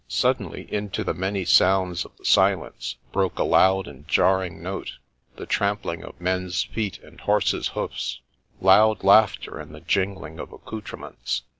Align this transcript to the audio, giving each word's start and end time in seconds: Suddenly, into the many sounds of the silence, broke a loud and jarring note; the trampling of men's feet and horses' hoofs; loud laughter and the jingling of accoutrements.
Suddenly, 0.07 0.65
into 0.73 1.03
the 1.03 1.13
many 1.13 1.45
sounds 1.45 2.05
of 2.05 2.17
the 2.17 2.25
silence, 2.25 2.95
broke 3.11 3.37
a 3.37 3.43
loud 3.43 3.87
and 3.87 4.07
jarring 4.07 4.59
note; 4.63 4.93
the 5.35 5.45
trampling 5.45 6.03
of 6.03 6.19
men's 6.19 6.63
feet 6.63 6.97
and 7.03 7.21
horses' 7.21 7.67
hoofs; 7.77 8.19
loud 8.59 9.03
laughter 9.03 9.59
and 9.59 9.75
the 9.75 9.81
jingling 9.81 10.39
of 10.39 10.51
accoutrements. 10.51 11.43